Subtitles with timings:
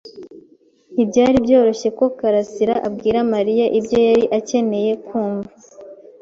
[0.93, 5.51] Ntibyari byoroshye ko Kalasira abwira Mariya ibyo yari akeneye kumva.